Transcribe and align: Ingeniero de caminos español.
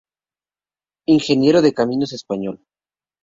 Ingeniero 1.15 1.61
de 1.61 1.75
caminos 1.79 2.11
español. 2.19 2.57